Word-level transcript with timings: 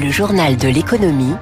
Le 0.00 0.12
journal 0.12 0.56
de 0.56 0.68
l'économie 0.68 1.34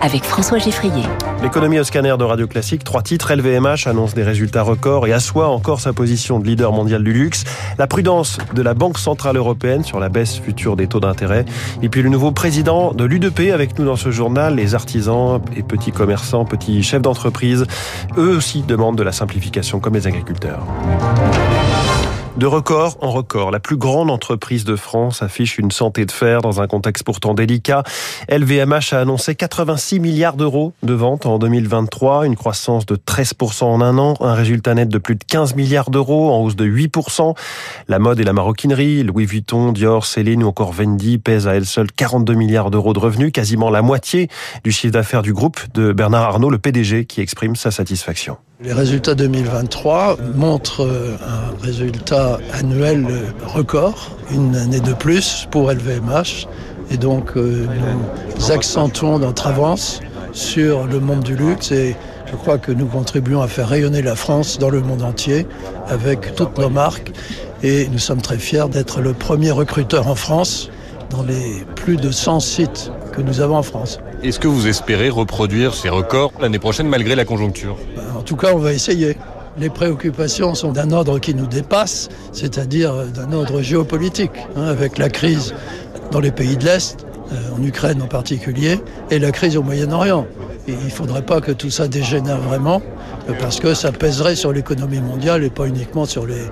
avec 0.00 0.24
François 0.24 0.56
Geffrier. 0.56 1.02
L'économie 1.42 1.78
au 1.78 1.84
scanner 1.84 2.14
de 2.18 2.24
Radio 2.24 2.46
Classique, 2.46 2.82
trois 2.82 3.02
titres. 3.02 3.34
LVMH 3.34 3.86
annonce 3.86 4.14
des 4.14 4.22
résultats 4.22 4.62
records 4.62 5.06
et 5.06 5.12
assoit 5.12 5.48
encore 5.48 5.80
sa 5.80 5.92
position 5.92 6.38
de 6.38 6.46
leader 6.46 6.72
mondial 6.72 7.04
du 7.04 7.12
luxe. 7.12 7.44
La 7.76 7.86
prudence 7.86 8.38
de 8.54 8.62
la 8.62 8.72
Banque 8.72 8.98
Centrale 8.98 9.36
Européenne 9.36 9.84
sur 9.84 10.00
la 10.00 10.08
baisse 10.08 10.38
future 10.38 10.74
des 10.74 10.86
taux 10.86 11.00
d'intérêt. 11.00 11.44
Et 11.82 11.90
puis 11.90 12.00
le 12.00 12.08
nouveau 12.08 12.32
président 12.32 12.92
de 12.92 13.04
l'UDP 13.04 13.52
avec 13.52 13.78
nous 13.78 13.84
dans 13.84 13.96
ce 13.96 14.10
journal. 14.10 14.54
Les 14.54 14.74
artisans 14.74 15.42
et 15.54 15.62
petits 15.62 15.92
commerçants, 15.92 16.46
petits 16.46 16.82
chefs 16.82 17.02
d'entreprise, 17.02 17.66
eux 18.16 18.36
aussi 18.36 18.62
demandent 18.62 18.96
de 18.96 19.02
la 19.02 19.12
simplification 19.12 19.80
comme 19.80 19.94
les 19.94 20.06
agriculteurs. 20.06 20.62
De 22.38 22.46
record 22.46 22.98
en 23.00 23.10
record, 23.10 23.50
la 23.50 23.58
plus 23.58 23.76
grande 23.76 24.12
entreprise 24.12 24.62
de 24.62 24.76
France 24.76 25.22
affiche 25.22 25.58
une 25.58 25.72
santé 25.72 26.06
de 26.06 26.12
fer 26.12 26.40
dans 26.40 26.60
un 26.60 26.68
contexte 26.68 27.02
pourtant 27.02 27.34
délicat. 27.34 27.82
LVMH 28.28 28.92
a 28.92 29.00
annoncé 29.00 29.34
86 29.34 29.98
milliards 29.98 30.36
d'euros 30.36 30.72
de 30.84 30.94
ventes 30.94 31.26
en 31.26 31.40
2023, 31.40 32.26
une 32.26 32.36
croissance 32.36 32.86
de 32.86 32.94
13% 32.94 33.64
en 33.64 33.80
un 33.80 33.98
an, 33.98 34.14
un 34.20 34.34
résultat 34.34 34.74
net 34.74 34.88
de 34.88 34.98
plus 34.98 35.16
de 35.16 35.24
15 35.24 35.56
milliards 35.56 35.90
d'euros 35.90 36.30
en 36.30 36.44
hausse 36.44 36.54
de 36.54 36.64
8%. 36.64 37.34
La 37.88 37.98
mode 37.98 38.20
et 38.20 38.24
la 38.24 38.32
maroquinerie, 38.32 39.02
Louis 39.02 39.26
Vuitton, 39.26 39.72
Dior, 39.72 40.06
Céline 40.06 40.44
ou 40.44 40.46
encore 40.46 40.72
Vendi 40.72 41.18
pèsent 41.18 41.48
à 41.48 41.56
elles 41.56 41.66
seules 41.66 41.90
42 41.90 42.34
milliards 42.34 42.70
d'euros 42.70 42.92
de 42.92 43.00
revenus, 43.00 43.32
quasiment 43.32 43.68
la 43.68 43.82
moitié 43.82 44.28
du 44.62 44.70
chiffre 44.70 44.92
d'affaires 44.92 45.22
du 45.22 45.32
groupe 45.32 45.58
de 45.74 45.90
Bernard 45.90 46.22
Arnault, 46.22 46.50
le 46.50 46.58
PDG, 46.58 47.04
qui 47.04 47.20
exprime 47.20 47.56
sa 47.56 47.72
satisfaction. 47.72 48.36
Les 48.60 48.72
résultats 48.72 49.14
2023 49.14 50.16
montrent 50.34 50.84
euh, 50.84 51.16
un 51.24 51.64
résultat 51.64 52.40
annuel 52.52 53.06
record, 53.46 54.16
une 54.32 54.56
année 54.56 54.80
de 54.80 54.94
plus 54.94 55.46
pour 55.52 55.70
LVMH. 55.70 56.48
Et 56.90 56.96
donc 56.96 57.36
euh, 57.36 57.66
nous 58.36 58.50
accentuons 58.50 59.20
notre 59.20 59.46
avance 59.46 60.00
sur 60.32 60.88
le 60.88 60.98
monde 60.98 61.22
du 61.22 61.36
luxe 61.36 61.70
et 61.70 61.94
je 62.28 62.34
crois 62.34 62.58
que 62.58 62.72
nous 62.72 62.86
contribuons 62.86 63.42
à 63.42 63.46
faire 63.46 63.68
rayonner 63.68 64.02
la 64.02 64.16
France 64.16 64.58
dans 64.58 64.70
le 64.70 64.80
monde 64.80 65.02
entier 65.02 65.46
avec 65.86 66.34
toutes 66.34 66.58
nos 66.58 66.68
marques. 66.68 67.12
Et 67.62 67.86
nous 67.88 67.98
sommes 67.98 68.22
très 68.22 68.38
fiers 68.38 68.68
d'être 68.68 69.00
le 69.00 69.12
premier 69.12 69.52
recruteur 69.52 70.08
en 70.08 70.16
France 70.16 70.68
dans 71.10 71.22
les 71.22 71.64
plus 71.76 71.96
de 71.96 72.10
100 72.10 72.40
sites 72.40 72.90
que 73.12 73.22
nous 73.22 73.40
avons 73.40 73.56
en 73.56 73.62
France. 73.62 74.00
Est-ce 74.22 74.40
que 74.40 74.48
vous 74.48 74.66
espérez 74.66 75.10
reproduire 75.10 75.74
ces 75.74 75.88
records 75.88 76.32
l'année 76.40 76.58
prochaine 76.58 76.88
malgré 76.88 77.14
la 77.14 77.24
conjoncture? 77.24 77.76
En 78.07 78.07
tout 78.28 78.36
cas, 78.36 78.52
on 78.52 78.58
va 78.58 78.74
essayer. 78.74 79.16
Les 79.58 79.70
préoccupations 79.70 80.54
sont 80.54 80.70
d'un 80.70 80.92
ordre 80.92 81.18
qui 81.18 81.34
nous 81.34 81.46
dépasse, 81.46 82.10
c'est-à-dire 82.32 83.06
d'un 83.06 83.32
ordre 83.32 83.62
géopolitique, 83.62 84.32
hein, 84.54 84.64
avec 84.64 84.98
la 84.98 85.08
crise 85.08 85.54
dans 86.10 86.20
les 86.20 86.30
pays 86.30 86.58
de 86.58 86.66
l'Est, 86.66 87.06
euh, 87.32 87.56
en 87.58 87.62
Ukraine 87.64 88.02
en 88.02 88.06
particulier, 88.06 88.80
et 89.10 89.18
la 89.18 89.32
crise 89.32 89.56
au 89.56 89.62
Moyen-Orient. 89.62 90.26
Et 90.68 90.72
il 90.72 90.84
ne 90.84 90.90
faudrait 90.90 91.24
pas 91.24 91.40
que 91.40 91.50
tout 91.50 91.70
ça 91.70 91.88
dégénère 91.88 92.36
vraiment 92.36 92.82
parce 93.40 93.60
que 93.60 93.74
ça 93.74 93.92
pèserait 93.92 94.36
sur 94.36 94.52
l'économie 94.52 95.00
mondiale 95.00 95.44
et 95.44 95.50
pas 95.50 95.66
uniquement 95.66 96.04
sur 96.04 96.26
les 96.26 96.42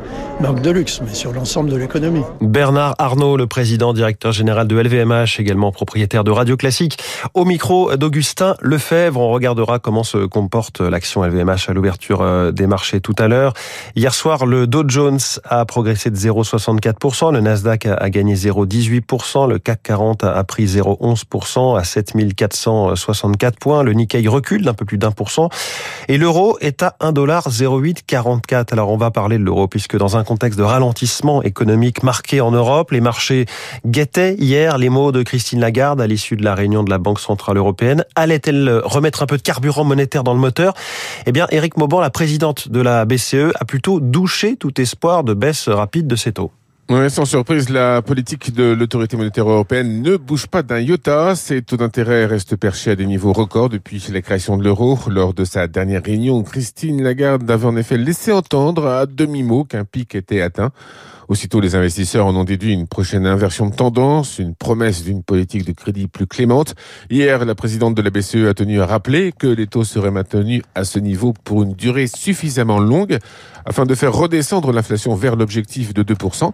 marques 0.41 0.61
de 0.61 0.70
luxe, 0.70 1.00
mais 1.06 1.14
sur 1.14 1.33
l'ensemble 1.33 1.70
de 1.70 1.77
l'économie. 1.77 2.22
Bernard 2.41 2.94
Arnault, 2.98 3.37
le 3.37 3.47
président 3.47 3.92
directeur 3.92 4.33
général 4.33 4.67
de 4.67 4.77
LVMH, 4.77 5.39
également 5.39 5.72
propriétaire 5.72 6.25
de 6.25 6.31
Radio 6.31 6.56
Classique, 6.56 6.98
au 7.34 7.44
micro 7.44 7.97
d'Augustin 7.97 8.56
Lefebvre. 8.61 9.20
On 9.20 9.31
regardera 9.31 9.78
comment 9.78 10.05
se 10.05 10.27
comporte 10.27 10.81
l'action 10.81 11.22
LVMH 11.22 11.69
à 11.69 11.72
l'ouverture 11.72 12.22
euh, 12.22 12.53
des 12.53 12.67
marchés 12.67 13.00
tout 13.00 13.14
à 13.19 13.28
l'heure. 13.28 13.53
Hier 13.97 14.14
soir, 14.14 14.47
le 14.47 14.67
Dow 14.67 14.84
Jones 14.87 15.20
a 15.44 15.64
progressé 15.64 16.11
de 16.11 16.17
0,64%, 16.17 17.33
le 17.33 17.41
Nasdaq 17.41 17.87
a 17.87 18.11
gagné 18.11 18.34
0,18%, 18.34 19.48
le 19.48 19.59
CAC 19.59 19.83
40 19.83 20.25
a 20.25 20.44
pris 20.44 20.67
0,11% 20.67 21.78
à 21.78 21.84
7464 21.84 23.59
points, 23.59 23.83
Nikkei 24.07 24.29
recule 24.29 24.62
d'un 24.62 24.75
peu 24.75 24.85
plus 24.85 24.99
d'un 24.99 25.11
pour 25.11 25.31
cent 25.31 25.49
et 26.09 26.17
l'euro 26.17 26.57
est 26.61 26.83
à 26.83 26.97
1,0844. 27.01 28.72
Alors 28.72 28.91
on 28.91 28.97
va 28.97 29.11
parler 29.11 29.39
de 29.39 29.43
l'euro 29.43 29.67
puisque 29.67 29.97
dans 29.97 30.17
un 30.17 30.22
contexte 30.22 30.59
de 30.59 30.65
ralentissement 30.65 31.43
économique 31.43 32.03
marqué 32.03 32.41
en 32.41 32.53
Europe, 32.53 32.93
les 32.93 33.00
marchés 33.00 33.47
guettaient 33.84 34.37
hier 34.39 34.78
les 34.78 34.89
mots 34.89 35.11
de 35.11 35.22
Christine 35.22 35.61
Lagarde 35.61 36.00
à 36.00 36.06
l'issue 36.06 36.37
de 36.37 36.44
la 36.44 36.55
réunion 36.55 36.84
de 36.84 36.91
la 36.91 36.99
Banque 36.99 37.21
Centrale 37.21 37.56
Européenne. 37.56 38.05
Allait-elle 38.15 38.81
remettre 38.84 39.22
un 39.22 39.27
peu 39.27 39.37
de 39.37 39.43
carburant 39.43 39.84
monétaire 39.84 40.23
dans 40.23 40.34
le 40.34 40.41
moteur? 40.41 40.75
Eh 41.27 41.33
bien, 41.33 41.47
Éric 41.50 41.77
Mauban, 41.77 42.00
la 42.00 42.11
présidente 42.11 42.69
de 42.69 42.81
la 42.81 43.05
BCE, 43.05 43.53
a 43.59 43.65
plutôt 43.65 43.99
douché 44.00 44.56
tout 44.56 44.81
espoir 44.81 45.25
de 45.25 45.34
baisse 45.34 45.69
rapide 45.69 46.06
de 46.06 46.17
ses 46.17 46.33
taux. 46.33 46.53
Ouais, 46.89 47.11
sans 47.11 47.25
surprise, 47.25 47.69
la 47.69 48.01
politique 48.01 48.55
de 48.55 48.63
l'autorité 48.73 49.17
monétaire 49.17 49.51
européenne 49.51 50.03
ne 50.03 50.17
bouge 50.17 50.47
pas 50.47 50.63
d'un 50.63 50.79
iota. 50.79 51.35
Ses 51.35 51.63
taux 51.63 51.77
d'intérêt 51.77 52.27
restent 52.27 52.55
perchés 52.55 52.93
à 52.93 52.95
des 52.95 53.07
niveaux 53.07 53.33
records 53.33 53.71
depuis 53.71 54.01
la 54.13 54.23
création 54.23 54.57
de 54.57 54.63
l'euro. 54.63 54.97
Lors 55.09 55.35
de 55.35 55.45
sa 55.45 55.67
dernière 55.67 56.05
réunion, 56.05 56.45
Christine 56.45 57.03
Lagarde 57.03 57.51
avait 57.51 57.67
en 57.67 57.77
effet 57.77 57.97
laissé 57.97 58.31
entendre 58.31 58.87
à 58.87 59.07
demi-mot 59.07 59.65
qu'un 59.65 59.85
pic 59.85 60.15
était 60.15 60.41
atteint. 60.41 60.71
Aussitôt, 61.28 61.60
les 61.60 61.75
investisseurs 61.75 62.26
en 62.26 62.37
ont 62.37 62.44
déduit 62.44 62.72
une 62.72 62.87
prochaine 62.87 63.26
inversion 63.26 63.66
de 63.66 63.75
tendance, 63.75 64.38
une 64.38 64.54
promesse 64.54 65.03
d'une 65.03 65.25
politique 65.25 65.64
de 65.64 65.72
crédit 65.72 66.06
plus 66.06 66.26
clémente. 66.26 66.75
Hier, 67.10 67.44
la 67.44 67.54
présidente 67.54 67.97
de 67.97 68.03
la 68.03 68.10
BCE 68.10 68.47
a 68.48 68.54
tenu 68.54 68.81
à 68.81 68.87
rappeler 68.87 69.32
que 69.32 69.48
les 69.48 69.66
taux 69.66 69.84
seraient 69.84 70.12
maintenus 70.12 70.62
à 70.75 70.84
ce 70.84 71.00
niveau 71.00 71.32
pour 71.44 71.64
une 71.64 71.75
durée 71.75 72.06
suffisamment 72.06 72.78
longue 72.78 73.19
afin 73.64 73.87
de 73.87 73.94
faire 73.97 74.12
redescendre 74.12 74.72
l'inflation 74.72 75.14
vers 75.16 75.34
l'objectif 75.34 75.92
de 75.92 76.03
2%. 76.03 76.53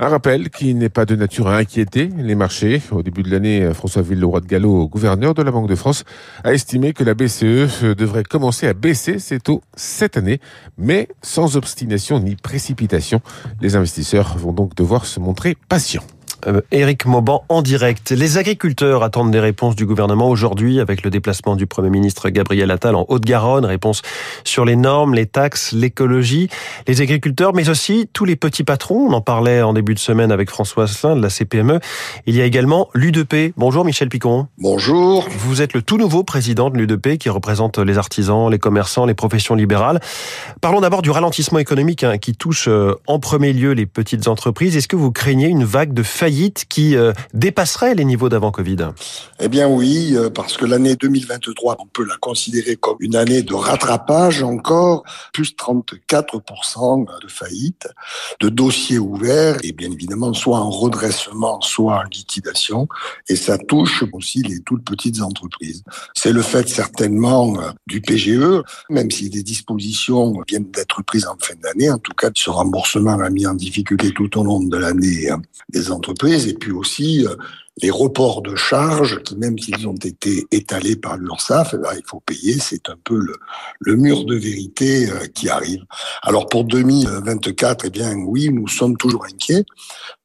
Un 0.00 0.08
rappel 0.10 0.50
qui 0.50 0.74
n'est 0.74 0.88
pas 0.88 1.04
de 1.06 1.16
nature 1.16 1.48
à 1.48 1.56
inquiéter 1.56 2.08
les 2.16 2.36
marchés. 2.36 2.80
Au 2.92 3.02
début 3.02 3.24
de 3.24 3.30
l'année, 3.30 3.74
François 3.74 4.00
Villeroy 4.00 4.40
de 4.40 4.46
Gallo, 4.46 4.86
gouverneur 4.86 5.34
de 5.34 5.42
la 5.42 5.50
Banque 5.50 5.68
de 5.68 5.74
France, 5.74 6.04
a 6.44 6.52
estimé 6.52 6.92
que 6.92 7.02
la 7.02 7.14
BCE 7.14 7.82
devrait 7.96 8.22
commencer 8.22 8.68
à 8.68 8.74
baisser 8.74 9.18
ses 9.18 9.40
taux 9.40 9.60
cette 9.74 10.16
année, 10.16 10.40
mais 10.76 11.08
sans 11.20 11.56
obstination 11.56 12.20
ni 12.20 12.36
précipitation. 12.36 13.20
Les 13.60 13.74
investisseurs 13.74 14.38
vont 14.38 14.52
donc 14.52 14.76
devoir 14.76 15.04
se 15.04 15.18
montrer 15.18 15.56
patients. 15.68 16.04
Euh, 16.46 16.60
Éric 16.70 17.06
Mauban 17.06 17.44
en 17.48 17.62
direct. 17.62 18.10
Les 18.10 18.38
agriculteurs 18.38 19.02
attendent 19.02 19.30
des 19.30 19.40
réponses 19.40 19.74
du 19.74 19.86
gouvernement 19.86 20.28
aujourd'hui 20.28 20.80
avec 20.80 21.02
le 21.02 21.10
déplacement 21.10 21.56
du 21.56 21.66
Premier 21.66 21.90
ministre 21.90 22.28
Gabriel 22.30 22.70
Attal 22.70 22.94
en 22.94 23.04
Haute-Garonne. 23.08 23.64
Réponse 23.64 24.02
sur 24.44 24.64
les 24.64 24.76
normes, 24.76 25.14
les 25.14 25.26
taxes, 25.26 25.72
l'écologie. 25.72 26.48
Les 26.86 27.00
agriculteurs, 27.00 27.54
mais 27.54 27.68
aussi 27.68 28.08
tous 28.12 28.24
les 28.24 28.36
petits 28.36 28.64
patrons. 28.64 29.08
On 29.08 29.12
en 29.12 29.20
parlait 29.20 29.62
en 29.62 29.72
début 29.72 29.94
de 29.94 29.98
semaine 29.98 30.30
avec 30.30 30.50
François 30.50 30.84
Asselin 30.84 31.16
de 31.16 31.22
la 31.22 31.30
CPME. 31.30 31.80
Il 32.26 32.36
y 32.36 32.40
a 32.40 32.44
également 32.44 32.88
l'UDP. 32.94 33.52
Bonjour 33.56 33.84
Michel 33.84 34.08
Picon. 34.08 34.46
Bonjour. 34.58 35.26
Vous 35.38 35.60
êtes 35.60 35.74
le 35.74 35.82
tout 35.82 35.98
nouveau 35.98 36.22
président 36.22 36.70
de 36.70 36.78
l'UDP 36.78 37.18
qui 37.18 37.30
représente 37.30 37.78
les 37.78 37.98
artisans, 37.98 38.50
les 38.50 38.58
commerçants, 38.58 39.06
les 39.06 39.14
professions 39.14 39.56
libérales. 39.56 40.00
Parlons 40.60 40.80
d'abord 40.80 41.02
du 41.02 41.10
ralentissement 41.10 41.58
économique 41.58 42.04
hein, 42.04 42.18
qui 42.18 42.34
touche 42.34 42.68
euh, 42.68 42.94
en 43.06 43.18
premier 43.18 43.52
lieu 43.52 43.72
les 43.72 43.86
petites 43.86 44.28
entreprises. 44.28 44.76
Est-ce 44.76 44.88
que 44.88 44.96
vous 44.96 45.10
craignez 45.10 45.48
une 45.48 45.64
vague 45.64 45.92
de 45.92 46.02
faillite 46.02 46.27
qui 46.68 46.96
euh, 46.96 47.12
dépasserait 47.32 47.94
les 47.94 48.04
niveaux 48.04 48.28
d'avant 48.28 48.50
Covid 48.50 48.88
Eh 49.40 49.48
bien 49.48 49.68
oui, 49.68 50.12
euh, 50.14 50.30
parce 50.30 50.56
que 50.56 50.66
l'année 50.66 50.96
2023, 50.96 51.76
on 51.80 51.86
peut 51.86 52.04
la 52.04 52.16
considérer 52.16 52.76
comme 52.76 52.96
une 53.00 53.16
année 53.16 53.42
de 53.42 53.54
rattrapage 53.54 54.42
encore, 54.42 55.04
plus 55.32 55.54
34% 55.54 57.06
de 57.22 57.28
faillites, 57.28 57.88
de 58.40 58.48
dossiers 58.48 58.98
ouverts 58.98 59.58
et 59.62 59.72
bien 59.72 59.90
évidemment 59.90 60.34
soit 60.34 60.58
en 60.58 60.70
redressement, 60.70 61.60
soit 61.60 61.96
en 61.96 62.02
liquidation. 62.02 62.88
Et 63.28 63.36
ça 63.36 63.56
touche 63.56 64.04
aussi 64.12 64.42
les 64.42 64.60
toutes 64.60 64.84
petites 64.84 65.22
entreprises. 65.22 65.82
C'est 66.14 66.32
le 66.32 66.42
fait 66.42 66.68
certainement 66.68 67.58
euh, 67.58 67.70
du 67.86 68.00
PGE, 68.00 68.62
même 68.90 69.10
si 69.10 69.30
des 69.30 69.42
dispositions 69.42 70.34
viennent 70.46 70.70
d'être 70.70 71.02
prises 71.02 71.26
en 71.26 71.36
fin 71.40 71.54
d'année, 71.62 71.90
en 71.90 71.98
tout 71.98 72.12
cas 72.12 72.30
ce 72.34 72.50
remboursement 72.50 73.18
a 73.18 73.30
mis 73.30 73.46
en 73.46 73.54
difficulté 73.54 74.12
tout 74.12 74.38
au 74.38 74.44
long 74.44 74.60
de 74.60 74.76
l'année 74.76 75.30
des 75.70 75.90
entreprises 75.90 76.17
et 76.26 76.54
puis 76.54 76.72
aussi 76.72 77.26
euh, 77.26 77.36
les 77.82 77.90
reports 77.90 78.42
de 78.42 78.56
charges 78.56 79.22
qui, 79.22 79.36
même 79.36 79.58
s'ils 79.58 79.86
ont 79.86 79.94
été 79.94 80.46
étalés 80.50 80.96
par 80.96 81.16
l'URSSAF, 81.16 81.74
eh 81.74 81.78
ben, 81.78 81.90
il 81.96 82.02
faut 82.06 82.20
payer. 82.20 82.58
C'est 82.58 82.88
un 82.88 82.96
peu 83.04 83.16
le, 83.16 83.34
le, 83.80 83.96
mur 83.96 84.24
de 84.24 84.34
vérité 84.34 85.08
euh, 85.10 85.26
qui 85.34 85.48
arrive. 85.48 85.84
Alors 86.22 86.48
pour 86.48 86.64
2024, 86.64 87.84
eh 87.86 87.90
bien 87.90 88.14
oui, 88.14 88.50
nous 88.52 88.68
sommes 88.68 88.96
toujours 88.96 89.24
inquiets. 89.24 89.64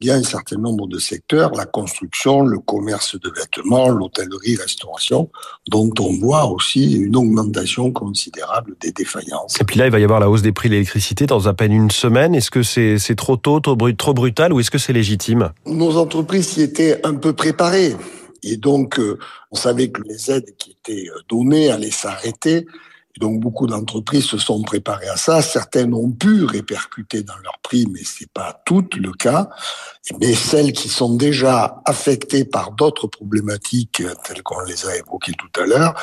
Il 0.01 0.07
y 0.07 0.11
a 0.11 0.15
un 0.15 0.23
certain 0.23 0.57
nombre 0.57 0.87
de 0.87 0.99
secteurs, 0.99 1.51
la 1.55 1.65
construction, 1.65 2.41
le 2.41 2.59
commerce 2.59 3.19
de 3.19 3.31
vêtements, 3.35 3.89
l'hôtellerie, 3.89 4.55
restauration, 4.55 5.29
dont 5.69 5.91
on 5.99 6.11
voit 6.19 6.45
aussi 6.45 6.93
une 6.93 7.15
augmentation 7.15 7.91
considérable 7.91 8.75
des 8.81 8.91
défaillances. 8.91 9.59
Et 9.61 9.63
puis 9.63 9.77
là, 9.77 9.85
il 9.85 9.91
va 9.91 9.99
y 9.99 10.03
avoir 10.03 10.19
la 10.19 10.29
hausse 10.29 10.41
des 10.41 10.51
prix 10.51 10.69
de 10.69 10.73
l'électricité 10.73 11.25
dans 11.25 11.47
à 11.47 11.53
peine 11.53 11.71
une 11.71 11.91
semaine. 11.91 12.35
Est-ce 12.35 12.51
que 12.51 12.63
c'est 12.63 13.15
trop 13.15 13.37
tôt, 13.37 13.59
trop 13.59 14.13
brutal 14.13 14.53
ou 14.53 14.59
est-ce 14.59 14.71
que 14.71 14.77
c'est 14.77 14.93
légitime? 14.93 15.51
Nos 15.65 15.97
entreprises 15.97 16.57
y 16.57 16.61
étaient 16.61 17.05
un 17.05 17.15
peu 17.15 17.33
préparé. 17.43 17.93
Et 18.41 18.55
donc, 18.55 18.99
euh, 18.99 19.19
on 19.51 19.57
savait 19.57 19.89
que 19.91 20.01
les 20.03 20.31
aides 20.31 20.55
qui 20.57 20.71
étaient 20.71 21.09
euh, 21.09 21.19
données 21.27 21.69
allaient 21.69 21.91
s'arrêter. 21.91 22.65
Donc 23.19 23.39
beaucoup 23.39 23.67
d'entreprises 23.67 24.25
se 24.25 24.37
sont 24.37 24.61
préparées 24.63 25.07
à 25.07 25.17
ça. 25.17 25.41
Certaines 25.41 25.93
ont 25.93 26.11
pu 26.11 26.45
répercuter 26.45 27.23
dans 27.23 27.37
leurs 27.43 27.59
prix, 27.61 27.85
mais 27.91 28.01
c'est 28.03 28.31
pas 28.31 28.61
toutes 28.65 28.95
le 28.95 29.11
cas. 29.11 29.49
Mais 30.19 30.33
celles 30.33 30.73
qui 30.73 30.89
sont 30.89 31.15
déjà 31.15 31.81
affectées 31.85 32.43
par 32.43 32.71
d'autres 32.71 33.07
problématiques 33.07 34.03
telles 34.23 34.43
qu'on 34.43 34.61
les 34.61 34.85
a 34.85 34.97
évoquées 34.97 35.33
tout 35.33 35.61
à 35.61 35.65
l'heure, 35.65 35.93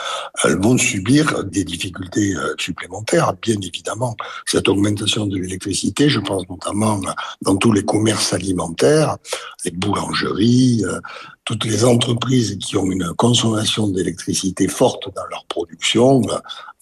elles 0.44 0.58
vont 0.58 0.78
subir 0.78 1.44
des 1.44 1.64
difficultés 1.64 2.34
euh, 2.34 2.54
supplémentaires, 2.58 3.34
bien 3.42 3.56
évidemment. 3.60 4.16
Cette 4.46 4.68
augmentation 4.68 5.26
de 5.26 5.36
l'électricité, 5.36 6.08
je 6.08 6.20
pense 6.20 6.48
notamment 6.48 7.00
dans 7.42 7.56
tous 7.56 7.72
les 7.72 7.84
commerces 7.84 8.32
alimentaires, 8.32 9.16
les 9.64 9.70
boulangeries, 9.70 10.84
euh, 10.84 11.00
toutes 11.50 11.64
les 11.64 11.84
entreprises 11.84 12.58
qui 12.60 12.76
ont 12.76 12.88
une 12.92 13.12
consommation 13.14 13.88
d'électricité 13.88 14.68
forte 14.68 15.12
dans 15.16 15.26
leur 15.32 15.44
production 15.46 16.22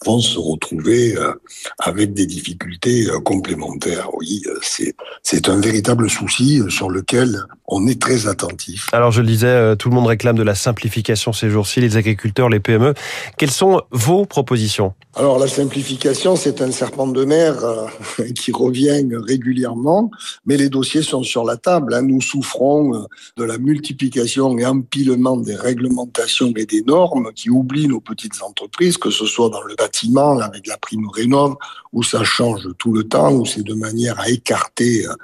vont 0.05 0.21
se 0.21 0.39
retrouver 0.39 1.17
euh, 1.17 1.33
avec 1.79 2.15
des 2.15 2.27
difficultés 2.27 3.09
euh, 3.09 3.19
complémentaires. 3.21 4.09
Oui, 4.15 4.43
euh, 4.47 4.59
c'est 4.63 4.95
c'est 5.23 5.49
un 5.49 5.61
véritable 5.61 6.09
souci 6.09 6.63
sur 6.69 6.89
lequel 6.89 7.45
on 7.67 7.87
est 7.87 8.01
très 8.01 8.29
attentif. 8.29 8.89
Alors 8.93 9.11
je 9.11 9.21
le 9.21 9.27
disais, 9.27 9.77
tout 9.77 9.91
le 9.91 9.95
monde 9.95 10.07
réclame 10.07 10.37
de 10.39 10.43
la 10.43 10.55
simplification 10.55 11.33
ces 11.33 11.51
jours-ci, 11.51 11.81
les 11.81 11.97
agriculteurs, 11.97 12.49
les 12.49 12.61
PME. 12.61 12.95
Quelles 13.37 13.51
sont 13.51 13.83
vos 13.91 14.25
propositions? 14.25 14.95
Alors 15.15 15.39
la 15.39 15.49
simplification, 15.49 16.37
c'est 16.37 16.63
un 16.63 16.71
serpent 16.71 17.09
de 17.09 17.25
mer 17.25 17.57
qui 18.37 18.53
revient 18.53 19.05
régulièrement, 19.13 20.11
mais 20.47 20.57
les 20.57 20.71
dossiers 20.71 21.03
sont 21.03 21.23
sur 21.23 21.45
la 21.45 21.57
table. 21.57 21.93
Hein. 21.93 22.03
Nous 22.03 22.23
souffrons 22.23 23.07
de 23.37 23.45
la 23.45 23.59
multiplication 23.59 24.55
et 24.59 24.67
empilement 24.67 25.37
des 25.37 25.55
réglementations 25.55 26.53
et 26.57 26.67
des 26.67 26.83
normes 26.83 27.33
qui 27.35 27.51
oublient 27.51 27.89
nos 27.89 28.01
petites 28.01 28.43
entreprises, 28.43 28.99
que 28.99 29.11
ce 29.11 29.27
soit 29.27 29.51
dans 29.51 29.63
le 29.63 29.75
bâtiment 29.75 30.39
avec 30.39 30.67
la 30.67 30.77
prime 30.77 31.09
rénov 31.09 31.57
où 31.93 32.03
ça 32.03 32.25
change 32.25 32.69
tout 32.79 32.93
le 32.93 33.05
temps, 33.05 33.33
où 33.33 33.47
c'est 33.47 33.63
de 33.63 33.75
manière 33.75 34.19
à 34.21 34.29
écarter 34.29 35.07
euh, 35.07 35.15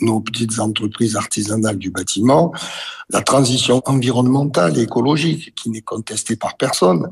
nos 0.00 0.20
petites 0.20 0.58
entreprises 0.58 1.16
artisanales 1.16 1.78
du 1.78 1.90
bâtiment, 1.90 2.52
la 3.10 3.22
transition 3.22 3.82
environnementale 3.84 4.78
et 4.78 4.82
écologique 4.82 5.54
qui 5.54 5.70
n'est 5.70 5.82
contestée 5.82 6.36
par 6.36 6.56
personne, 6.56 7.08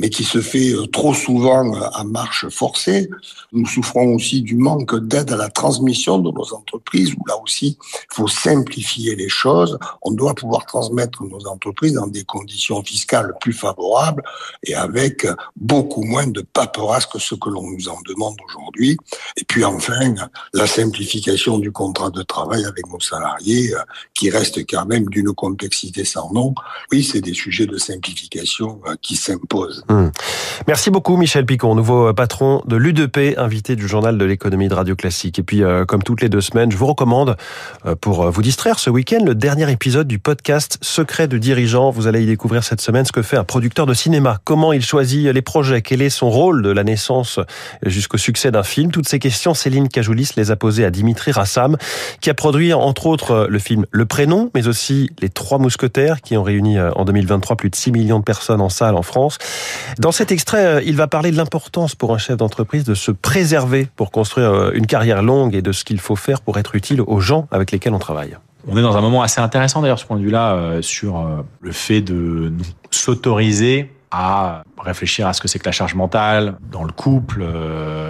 mais 0.00 0.10
qui 0.10 0.24
se 0.24 0.40
fait 0.40 0.72
euh, 0.72 0.86
trop 0.86 1.14
souvent 1.14 1.74
euh, 1.74 1.86
à 1.92 2.04
marche 2.04 2.48
forcée. 2.48 3.10
Nous 3.52 3.66
souffrons 3.66 4.14
aussi 4.14 4.42
du 4.42 4.56
manque 4.56 4.96
d'aide 4.96 5.32
à 5.32 5.36
la 5.36 5.50
transmission 5.50 6.18
de 6.18 6.30
nos 6.30 6.54
entreprises, 6.54 7.12
où 7.14 7.26
là 7.26 7.34
aussi, 7.42 7.78
il 7.80 8.14
faut 8.14 8.28
simplifier 8.28 9.14
les 9.16 9.28
choses. 9.28 9.78
On 10.02 10.12
doit 10.12 10.34
pouvoir 10.34 10.64
transmettre 10.66 11.22
nos 11.24 11.46
entreprises 11.46 11.92
dans 11.92 12.06
des 12.06 12.24
conditions 12.24 12.82
fiscales 12.82 13.34
plus 13.40 13.52
favorables 13.52 14.22
et 14.62 14.74
avec 14.74 15.26
beaucoup 15.56 16.02
moins 16.02 16.26
de 16.26 16.40
paperasse 16.40 17.06
que 17.06 17.18
ce 17.18 17.34
que 17.34 17.50
l'on 17.50 17.70
nous 17.70 17.88
en 17.88 18.00
demande 18.06 18.36
aujourd'hui. 18.48 18.96
Et 19.36 19.44
puis 19.44 19.64
enfin, 19.64 20.14
la 20.52 20.66
simplification 20.66 21.58
du 21.58 21.70
contrat 21.70 22.10
de 22.10 22.23
travail 22.24 22.64
avec 22.64 22.86
nos 22.90 23.00
salariés, 23.00 23.74
euh, 23.74 23.78
qui 24.14 24.30
reste 24.30 24.60
quand 24.68 24.86
même 24.86 25.06
d'une 25.06 25.32
complexité 25.32 26.04
sans 26.04 26.32
nom. 26.32 26.54
Oui, 26.92 27.04
c'est 27.04 27.20
des 27.20 27.34
sujets 27.34 27.66
de 27.66 27.76
simplification 27.76 28.80
euh, 28.86 28.94
qui 29.00 29.16
s'imposent. 29.16 29.84
Hum. 29.88 30.10
Merci 30.66 30.90
beaucoup 30.90 31.16
Michel 31.16 31.46
Picon, 31.46 31.74
nouveau 31.74 32.12
patron 32.14 32.62
de 32.66 32.76
l'UDP, 32.76 33.36
invité 33.36 33.76
du 33.76 33.88
journal 33.88 34.18
de 34.18 34.24
l'économie 34.24 34.68
de 34.68 34.74
Radio 34.74 34.96
Classique. 34.96 35.38
Et 35.38 35.42
puis, 35.42 35.62
euh, 35.62 35.84
comme 35.84 36.02
toutes 36.02 36.22
les 36.22 36.28
deux 36.28 36.40
semaines, 36.40 36.70
je 36.70 36.76
vous 36.76 36.86
recommande, 36.86 37.36
pour 38.00 38.30
vous 38.30 38.42
distraire 38.42 38.78
ce 38.78 38.90
week-end, 38.90 39.24
le 39.24 39.34
dernier 39.34 39.70
épisode 39.70 40.06
du 40.06 40.18
podcast 40.18 40.78
Secret 40.80 41.28
de 41.28 41.38
dirigeant. 41.38 41.90
Vous 41.90 42.06
allez 42.06 42.22
y 42.22 42.26
découvrir 42.26 42.64
cette 42.64 42.80
semaine 42.80 43.04
ce 43.04 43.12
que 43.12 43.22
fait 43.22 43.36
un 43.36 43.44
producteur 43.44 43.86
de 43.86 43.94
cinéma, 43.94 44.38
comment 44.44 44.72
il 44.72 44.84
choisit 44.84 45.26
les 45.26 45.42
projets, 45.42 45.82
quel 45.82 46.02
est 46.02 46.10
son 46.10 46.30
rôle 46.30 46.62
de 46.62 46.70
la 46.70 46.84
naissance 46.84 47.40
jusqu'au 47.84 48.18
succès 48.18 48.50
d'un 48.50 48.62
film? 48.62 48.90
Toutes 48.90 49.08
ces 49.08 49.18
questions, 49.18 49.54
Céline 49.54 49.88
Cajoulis 49.88 50.30
les 50.36 50.50
a 50.50 50.56
posées 50.56 50.84
à 50.84 50.90
Dimitri 50.90 51.32
Rassam, 51.32 51.76
qui 52.20 52.30
a 52.30 52.34
produit 52.34 52.72
entre 52.72 53.06
autres 53.06 53.46
le 53.48 53.58
film 53.58 53.86
Le 53.90 54.04
Prénom, 54.06 54.50
mais 54.54 54.66
aussi 54.68 55.10
Les 55.20 55.28
Trois 55.28 55.58
Mousquetaires, 55.58 56.20
qui 56.20 56.36
ont 56.36 56.42
réuni 56.42 56.78
euh, 56.78 56.90
en 56.92 57.04
2023 57.04 57.56
plus 57.56 57.70
de 57.70 57.76
6 57.76 57.92
millions 57.92 58.18
de 58.18 58.24
personnes 58.24 58.60
en 58.60 58.68
salle 58.68 58.94
en 58.94 59.02
France. 59.02 59.38
Dans 59.98 60.12
cet 60.12 60.32
extrait, 60.32 60.64
euh, 60.64 60.82
il 60.84 60.96
va 60.96 61.06
parler 61.06 61.30
de 61.30 61.36
l'importance 61.36 61.94
pour 61.94 62.14
un 62.14 62.18
chef 62.18 62.36
d'entreprise 62.36 62.84
de 62.84 62.94
se 62.94 63.10
préserver 63.10 63.88
pour 63.96 64.10
construire 64.10 64.52
euh, 64.52 64.70
une 64.74 64.86
carrière 64.86 65.22
longue 65.22 65.54
et 65.54 65.62
de 65.62 65.72
ce 65.72 65.84
qu'il 65.84 66.00
faut 66.00 66.16
faire 66.16 66.40
pour 66.40 66.58
être 66.58 66.74
utile 66.74 67.00
aux 67.00 67.20
gens 67.20 67.46
avec 67.50 67.70
lesquels 67.70 67.94
on 67.94 67.98
travaille. 67.98 68.36
On 68.66 68.76
est 68.76 68.82
dans 68.82 68.96
un 68.96 69.00
moment 69.00 69.22
assez 69.22 69.40
intéressant 69.40 69.82
d'ailleurs, 69.82 69.98
ce 69.98 70.06
point 70.06 70.16
de 70.16 70.22
vue-là, 70.22 70.78
sur 70.80 71.28
le 71.60 71.72
fait 71.72 72.00
de 72.00 72.50
s'autoriser 72.90 73.92
à 74.10 74.62
réfléchir 74.78 75.26
à 75.26 75.34
ce 75.34 75.42
que 75.42 75.48
c'est 75.48 75.58
que 75.58 75.66
la 75.66 75.72
charge 75.72 75.94
mentale 75.94 76.56
dans 76.72 76.82
le 76.82 76.92
couple, 76.92 77.44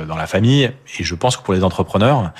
dans 0.06 0.16
la 0.16 0.28
famille. 0.28 0.70
Et 1.00 1.02
je 1.02 1.14
pense 1.16 1.36
que 1.36 1.42
pour 1.42 1.54
les 1.54 1.64
entrepreneurs, 1.64 2.30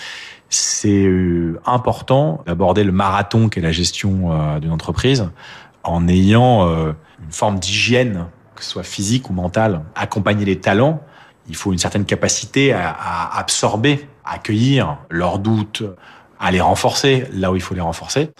c'est 0.55 1.05
euh, 1.05 1.61
important 1.67 2.43
d'aborder 2.47 2.85
le 2.85 2.93
marathon 2.93 3.49
qu'est 3.49 3.61
la 3.61 3.73
gestion 3.73 4.33
euh, 4.33 4.61
d'une 4.61 4.71
entreprise 4.71 5.29
en 5.83 6.07
ayant 6.09 6.69
euh, 6.69 6.93
une 7.23 7.33
forme 7.33 7.59
d'hygiène, 7.59 8.27
que 8.55 8.63
ce 8.63 8.71
soit 8.71 8.85
physique 8.85 9.31
ou 9.31 9.33
mentale. 9.33 9.83
Accompagner 9.97 10.45
les 10.45 10.61
talents, 10.61 11.03
il 11.49 11.57
faut 11.57 11.73
une 11.73 11.79
certaine 11.79 12.05
capacité 12.05 12.73
à, 12.73 13.37
absorber, 13.37 14.09
à 14.25 14.35
accueillir 14.35 14.99
leurs 15.11 15.41
doutes, 15.41 15.83
à 16.39 16.51
les 16.51 16.61
renforcer 16.61 17.27
là 17.33 17.51
où 17.51 17.57
il 17.57 17.63
faut 17.63 17.75
les 17.75 17.81
renforcer. 17.81 18.31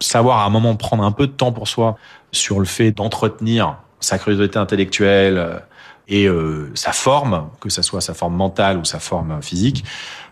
Savoir 0.00 0.40
à 0.40 0.44
un 0.44 0.50
moment 0.50 0.76
prendre 0.76 1.02
un 1.02 1.12
peu 1.12 1.26
de 1.26 1.32
temps 1.32 1.52
pour 1.52 1.66
soi 1.66 1.96
sur 2.30 2.58
le 2.58 2.66
fait 2.66 2.92
d'entretenir 2.92 3.78
sa 4.00 4.18
curiosité 4.18 4.58
intellectuelle 4.58 5.62
et 6.08 6.28
sa 6.74 6.92
forme, 6.92 7.48
que 7.60 7.70
ce 7.70 7.82
soit 7.82 8.00
sa 8.00 8.14
forme 8.14 8.36
mentale 8.36 8.78
ou 8.78 8.84
sa 8.84 9.00
forme 9.00 9.42
physique, 9.42 9.84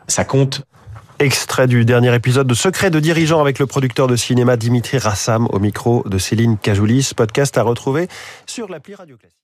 ça 0.06 0.24
compte 0.24 0.64
Extrait 1.22 1.68
du 1.68 1.84
dernier 1.84 2.12
épisode 2.16 2.48
de 2.48 2.54
Secret 2.54 2.90
de 2.90 2.98
dirigeant 2.98 3.40
avec 3.40 3.60
le 3.60 3.66
producteur 3.66 4.08
de 4.08 4.16
cinéma 4.16 4.56
Dimitri 4.56 4.98
Rassam 4.98 5.46
au 5.52 5.60
micro 5.60 6.02
de 6.04 6.18
Céline 6.18 6.58
Cajoulis. 6.58 7.12
Podcast 7.16 7.56
à 7.58 7.62
retrouver 7.62 8.08
sur 8.44 8.68
l'appli 8.68 8.96
Radio 8.96 9.16
Classique. 9.16 9.42